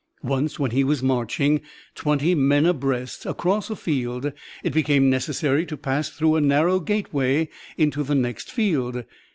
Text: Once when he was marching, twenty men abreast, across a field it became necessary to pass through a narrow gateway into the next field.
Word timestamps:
Once 0.23 0.57
when 0.57 0.71
he 0.71 0.83
was 0.83 1.03
marching, 1.03 1.61
twenty 1.93 2.33
men 2.33 2.65
abreast, 2.65 3.23
across 3.23 3.69
a 3.69 3.75
field 3.75 4.31
it 4.63 4.73
became 4.73 5.11
necessary 5.11 5.63
to 5.63 5.77
pass 5.77 6.09
through 6.09 6.35
a 6.35 6.41
narrow 6.41 6.79
gateway 6.79 7.47
into 7.77 8.01
the 8.01 8.15
next 8.15 8.51
field. 8.51 9.03